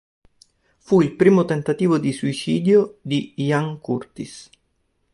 Fu 0.79 0.99
il 1.01 1.13
primo 1.15 1.45
tentativo 1.45 1.99
di 1.99 2.11
suicidio 2.11 2.97
di 3.03 3.35
Ian 3.37 3.79
Curtis. 3.79 4.49